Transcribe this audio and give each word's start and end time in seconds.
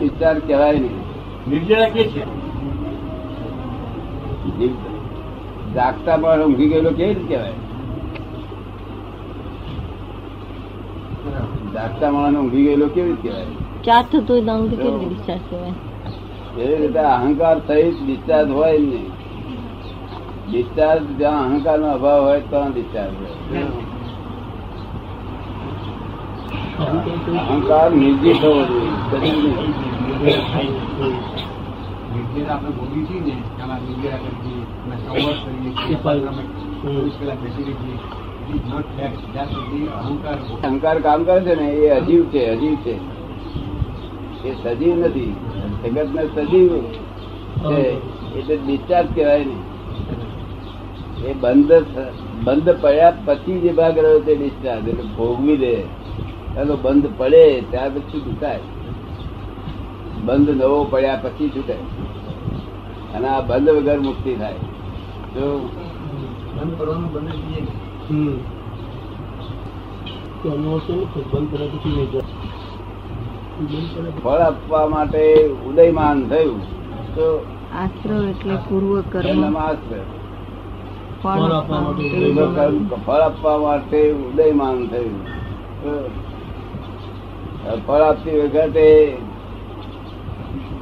વિચાર 0.00 0.38
કહેવાય 0.38 0.72
નહીં. 0.72 1.06
કે 1.92 2.04
છે? 2.04 2.46
જાગતા 5.74 6.16
પણ 6.16 6.44
ઊંઘી 6.44 6.68
ગયેલો 6.68 6.90
કેવી 6.90 7.14
રીતે 7.14 7.28
કહેવાય? 7.28 7.52
જાગતા 11.72 12.10
માણસ 12.10 12.36
ઊંઘી 12.36 12.64
ગયેલો 12.64 12.86
કેવી 12.86 13.08
રીતે 13.08 13.28
કહેવાય? 13.28 13.44
ચાર 13.84 14.04
થતો 14.12 14.34
હોય 14.34 14.40
કેવી 14.68 14.90
રીતે 14.90 15.04
discharge 15.04 15.42
કહેવાય? 15.50 16.62
એવી 16.62 16.86
રીતે 16.86 16.98
અહંકાર 16.98 17.58
સહિત 17.58 18.06
ડિસ્ચાર્જ 18.06 18.50
હોય 18.50 18.78
જ 18.78 18.80
નહીં. 18.80 19.08
ડિસ્ચાર્જ 20.50 21.06
જ્યાં 21.18 21.44
અહંકાર 21.44 21.78
નો 21.78 21.86
અભાવ 21.86 22.24
હોય 22.24 22.40
તો 22.40 22.72
ડિસ્ચાર્જ 22.74 23.14
હોય. 23.14 23.85
અહંકાર 26.76 27.90
નિર્જીત 27.92 28.42
હોવો 28.44 28.62
જોઈએ. 28.64 28.90
આપણે 32.50 32.70
ભોગી 32.70 33.04
છીએ 33.08 33.20
ને 33.20 33.34
એમાં 33.62 33.80
કરીએ 33.84 35.70
કલાક 37.18 37.38
બેસી 37.42 37.64
રહીએ 37.68 37.96
અહંકાર 40.62 40.98
કામ 41.00 41.20
કરે 41.24 41.40
છે 41.40 41.54
ને 41.54 41.68
એ 41.70 41.90
અજીવ 41.90 42.22
છે 42.24 42.42
અજીવ 42.50 42.74
છે. 42.84 42.94
એ 44.44 44.50
સજીવ 44.62 44.94
નથી. 45.06 45.34
જગત 45.84 46.08
ને 46.14 46.22
સજીવ 46.34 46.70
છે. 47.62 47.84
એટલે 48.38 48.56
ડિસ્ચાર્જ 48.56 49.08
કહેવાય 49.14 49.44
ને. 49.44 49.58
એ 51.24 51.32
બંધ 51.32 51.72
બંધ 52.44 52.70
પડ્યા 52.80 53.14
પછી 53.24 53.60
જે 53.60 53.70
ભાગ 53.72 53.98
રહ્યો 53.98 54.20
તે 54.20 54.32
ડિસ્ચાર્જ 54.34 54.88
એટલે 54.88 55.04
ભોગવી 55.16 55.56
દે. 55.56 55.76
એનો 56.56 56.76
બંધ 56.76 57.06
પડે 57.16 57.60
ત્યાર 57.60 57.90
પછી 57.90 58.20
છૂટાય. 58.20 58.60
બંધ 60.24 60.50
નવો 60.50 60.84
પડ્યા 60.84 61.16
પછી 61.16 61.48
છૂટે. 61.48 61.72
અને 63.14 63.28
આ 63.28 63.40
બંધ 63.40 63.68
વગર 63.68 63.98
મુક્તિ 63.98 64.34
થાય. 64.34 64.52
જો 65.34 65.46
બંધ 66.56 66.78
કરવાનું 66.78 67.12
બંધ 67.12 67.32
ફળ 74.22 74.38
આપવા 74.38 74.86
માટે 74.86 75.22
ઉદયમાન 75.68 76.28
થયું. 76.28 76.60
તો 77.14 77.46
આશ્રવ 77.74 78.28
એટલે 78.28 78.54
પૂર્વ 78.54 79.00
કર્મ 79.00 79.54
ફળ 83.06 83.20
આપવા 83.20 83.58
માટે 83.58 84.12
ઉદયમાન 84.12 84.86
થયું. 84.86 85.24
તો 85.82 85.92
ફળ 87.86 88.02
આપતી 88.02 88.40
વખતે 88.40 89.16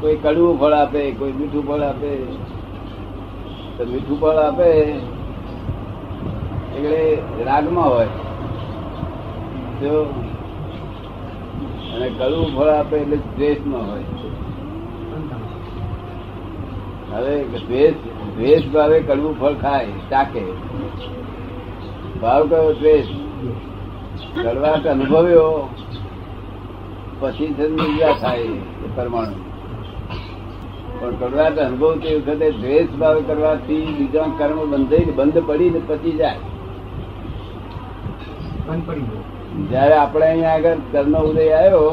કોઈ 0.00 0.16
કડવું 0.16 0.60
ફળ 0.60 0.72
આપે, 0.72 1.12
કોઈ 1.12 1.32
મીઠું 1.32 1.66
ફળ 1.66 1.80
આપે. 1.80 2.12
તો 3.76 3.84
મીઠું 3.84 4.20
ફળ 4.20 4.38
આપે 4.38 4.70
એટલે 6.76 7.02
રાગમાં 7.44 7.88
હોય. 7.90 8.08
જો 9.80 9.92
અને 11.94 12.08
કડવું 12.08 12.56
ફળ 12.56 12.68
આપે 12.68 12.96
એટલે 12.96 13.16
દ્વેષમાં 13.16 13.90
હોય. 13.90 14.04
હવે 17.12 17.34
દ્વેષ 17.44 17.94
દ્વેષ 18.36 18.68
ભાવે 18.68 18.98
કડવું 19.00 19.40
ફળ 19.40 19.54
ખાય 19.54 19.86
ચાકે 20.10 20.44
ભાવ 22.20 22.46
કયો 22.46 22.72
દ્વેષ? 22.72 23.06
કડવાટ 24.34 24.86
અનુભવ્યો. 24.86 25.68
પછી 27.20 27.50
નિર્જા 27.78 28.14
થાય 28.22 28.50
પરમાણુ. 28.96 29.38
પણ 30.98 31.14
કડવાટ 31.20 31.56
અનુભવતી 31.64 32.14
વખતે 32.18 32.48
દ્વેષ 32.60 32.90
ભાવ 33.00 33.16
કરવાથી 33.28 33.86
બીજા 33.98 34.28
કર્મ 34.38 34.58
બંધ 34.72 35.12
બંધ 35.18 35.38
પડીને 35.48 35.80
પચી 35.88 36.16
જાય. 36.20 36.40
પડી 38.86 39.06
જયારે 39.70 39.96
આપણે 39.98 40.26
અહીંયા 40.26 40.56
આગળ 40.56 40.80
કર્મ 40.92 41.14
ઉદય 41.30 41.44
આવ્યો 41.58 41.92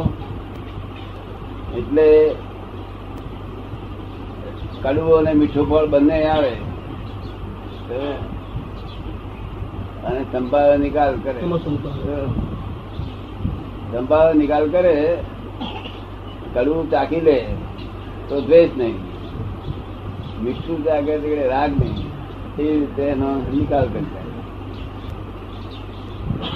એટલે 1.79 2.07
કડવો 4.83 5.13
અને 5.19 5.31
મીઠું 5.39 5.65
ફળ 5.69 5.87
બંને 5.93 6.17
આવે 6.33 6.53
અને 10.07 10.21
સંભાવ 10.31 10.71
નિકાલ 10.83 11.13
કરે. 11.23 11.39
સંભાવ 13.91 14.27
નિકાલ 14.33 14.65
કરે, 14.69 14.95
કડવું 16.53 16.89
ચાખી 16.91 17.21
લે, 17.21 17.39
તો 18.29 18.35
દ્વેષ 18.41 18.71
નહીં. 18.77 18.97
મીઠું 20.43 20.79
ચાખે 20.85 21.13
તો 21.17 21.27
રાગ 21.49 21.71
નહીં. 21.81 21.99
એ 22.59 22.65
રીતે 22.79 23.03
એનો 23.03 23.29
નિકાલ 23.53 23.85
કરી 23.93 24.09
જાય. 24.13 24.31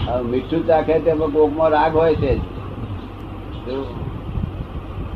હવે 0.05 0.23
મીઠું 0.31 0.61
ચાખે 0.67 0.95
તેમાં 0.99 1.31
કોકમાં 1.35 1.69
રાગ 1.69 1.93
હોય 1.95 2.15
છે 2.15 2.33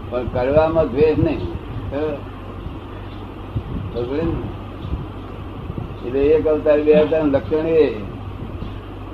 પણ 0.09 0.25
કડવામાં 0.33 0.87
દ્વેષ 0.91 1.17
નહીં? 1.19 1.43
એટલે 6.05 6.21
એક 6.35 6.45
અવતાર 6.47 6.79
બે 6.81 6.93
અવતાર 6.93 7.23
લક્ષણ 7.25 7.67
એ 7.67 7.87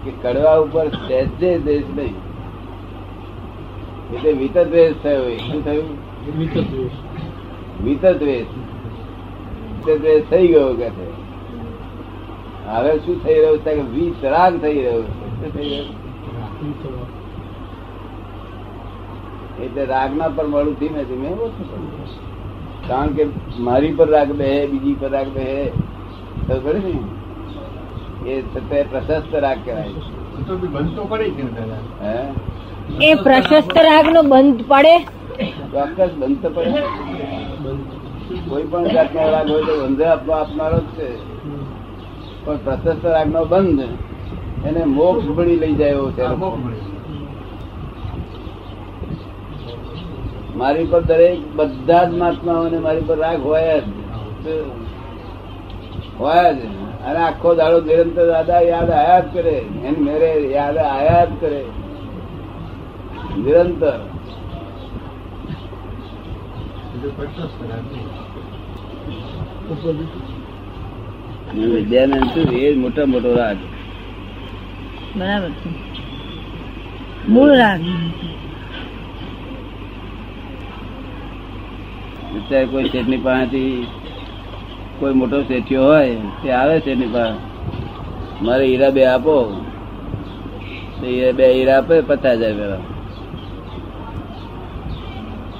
કે 0.03 0.11
કડવા 0.23 0.57
ઉપર 0.63 0.85
સહેજે 0.87 1.51
દ્વેષ 1.59 1.87
નહીં. 1.95 2.15
એટલે 4.13 4.31
વિતદ્વેષ 4.31 4.93
થયો. 5.03 5.23
શું 5.37 5.61
થયું? 5.65 5.89
વિતદ્વેષ 7.83 8.47
થઈ 10.29 10.47
ગયો 10.47 10.73
કે 10.73 10.89
છે? 10.89 11.07
હવે 12.67 12.93
શું 12.97 13.17
થઈ 13.23 13.35
રહ્યું 13.35 13.59
છે 13.59 13.71
કે 13.75 13.81
વિતરાગ 13.81 14.53
થઈ 14.61 14.79
રહ્યો 14.81 15.03
છે? 15.03 15.07
એટલે 19.63 19.83
રાગના 19.85 20.27
પરમાણુ 20.27 20.71
ધીમે 20.73 21.01
ધીમે 21.03 21.29
ઓછું 21.47 21.67
કારણ 22.87 23.11
કે 23.17 23.23
મારી 23.59 23.93
પર 23.93 24.07
રાગ 24.09 24.29
બે 24.33 24.51
બીજી 24.67 24.95
પર 24.99 25.09
રાગ 25.09 25.27
બે 25.27 25.47
ખબર 26.47 26.59
પડી 26.65 26.93
ને? 26.93 28.31
એ 28.31 28.33
પ્રશસ્ત 28.91 29.35
રાગ 29.35 29.59
કહેવાય. 29.65 29.91
તો 30.47 30.53
બનતો 30.57 31.03
પડે 31.05 31.27
ને 31.27 31.77
હે? 32.01 32.15
એ 32.99 33.15
પ્રશસ્ત 33.15 33.77
રાગ 33.77 34.09
નો 34.13 34.21
બંધ 34.21 34.63
પડે? 34.67 34.97
ચોક્કસ 35.73 36.13
બંધ 36.13 36.41
તો 36.41 36.49
પડે. 36.49 36.83
કોઈ 38.49 38.63
પણ 38.63 38.87
જાતનો 38.87 39.31
રાગ 39.31 39.51
હોય 39.51 39.63
તો 39.63 39.83
બંધ 39.83 40.01
આપવા 40.01 40.35
આપનારો 40.37 40.79
જ 40.79 40.83
છે. 40.83 41.15
પણ 42.45 42.57
પ્રશસ્ત 42.57 43.05
રાગનો 43.05 43.45
બંધ 43.45 43.79
એને 44.65 44.83
મોક્ષ 44.85 45.25
ભણી 45.27 45.55
લઈ 45.55 45.75
જાય 45.75 45.89
એવો 45.89 46.11
છે. 46.11 46.23
મારી 50.55 50.85
પર 50.85 51.01
દરેક 51.01 51.39
બધા 51.55 52.03
જ 52.03 52.13
મહાત્માઓને 52.13 52.79
મારી 52.79 53.01
પર 53.01 53.17
રાગ 53.17 53.45
હોય 53.45 53.79
જ. 53.79 53.83
હોય 56.19 56.53
જ. 56.53 56.57
અને 57.05 57.19
આખો 57.19 57.55
દાડો 57.55 57.81
નિરંતર 57.81 58.27
દાદા 58.27 58.59
યાદ 58.59 58.89
આયા 58.89 59.19
જ 59.19 59.23
કરે. 59.33 59.57
એને 59.85 59.99
મેરે 59.99 60.51
યાદ 60.51 60.77
આયા 60.77 61.25
જ 61.25 61.29
કરે. 61.39 61.65
નિરંતર. 63.29 63.99
વિદ્યાનંદ 71.55 72.23
શું 72.23 72.53
એ 72.53 72.75
મોટા 72.75 73.05
મોટો 73.05 73.35
રાગ. 73.35 73.57
બરાબર 75.17 75.49
છે. 75.49 75.69
મૂળ 77.29 77.49
રાગ. 77.49 77.81
અત્યારે 82.35 82.65
કોઈ 82.65 82.89
શેઠની 82.89 83.17
પાસેથી 83.17 83.87
કોઈ 84.99 85.13
મોટો 85.13 85.43
શેઠિયો 85.43 85.83
હોય 85.83 86.15
તે 86.43 86.51
આવે 86.51 86.79
શેઠની 86.79 87.07
પાસે. 87.07 87.39
મારે 88.45 88.65
હીરા 88.65 88.89
બે 88.89 89.05
આપો. 89.05 89.65
તો 91.01 91.05
એ 91.05 91.31
બે 91.31 91.53
હીરા 91.53 91.77
આપે 91.77 92.01
પચાસ 92.01 92.37
હજાર 92.37 92.53
પેલા 92.53 92.77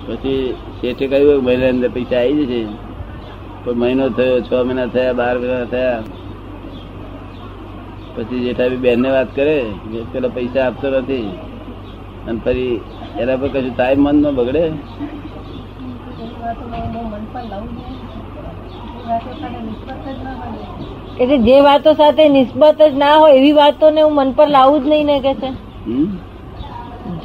પછી 0.08 0.54
શેઠે 0.82 1.06
કહ્યું 1.08 1.44
મહિના 1.44 1.70
અંદર 1.70 1.90
પૈસા 1.90 2.16
આવી 2.16 2.46
જશે. 2.46 2.62
પણ 3.64 3.74
મહિનો 3.74 4.10
થયો 4.10 4.40
છ 4.42 4.52
મહિના 4.68 4.86
થયા 4.86 5.14
બાર 5.14 5.36
મહિના 5.38 5.66
થયા. 5.66 6.02
પછી 8.16 8.40
જેઠાભી 8.40 8.76
બેન 8.76 9.00
ને 9.02 9.10
વાત 9.10 9.36
કરે 9.36 9.58
કે 9.92 10.00
પેલા 10.14 10.28
પૈસા 10.28 10.66
આપતો 10.68 10.88
નથી. 11.00 11.28
અને 12.28 12.40
ફરી 12.46 12.74
એના 13.20 13.36
પર 13.36 13.48
કશું 13.48 13.76
ટાઈમ 13.76 14.04
મન 14.04 14.16
ન 14.16 14.36
બગડે? 14.36 14.66
એટલે 21.20 21.38
જે 21.38 21.62
વાતો 21.62 21.94
સાથે 21.94 22.24
નિસ્બત 22.30 22.82
જ 22.82 22.94
ના 22.98 23.16
હોય 23.16 23.34
એવી 23.36 23.52
વાતોને 23.52 24.02
હું 24.02 24.14
મન 24.16 24.32
પર 24.32 24.48
લાવું 24.48 24.84
જ 24.84 24.88
નહીં 24.88 25.06
ને 25.06 25.20
કે 25.20 25.34
છે? 25.34 25.50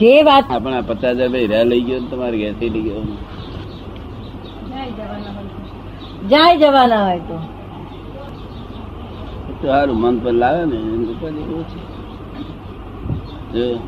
જે 0.00 0.22
વાત 0.22 0.50
આપણા 0.50 0.82
પચાસ 0.82 1.16
હજાર 1.16 1.28
ભાઈ 1.28 1.46
રહ્યા 1.46 1.62
લઈ 1.62 1.80
ગયો 1.80 2.00
ને 2.00 2.06
તમારે 2.06 2.38
ઘેરથી 2.38 2.68
લઈ 2.68 2.82
ગયો. 2.82 3.02
જાય 6.28 6.56
જવાના 6.56 7.04
હોય 7.04 7.18
તો. 7.18 7.28
તો. 7.28 7.40
સારું 9.62 10.00
મન 10.00 10.18
પર 10.18 10.32
લાવે 10.32 10.66
ને 10.66 10.76
પછી 11.20 11.64
છે 13.52 13.78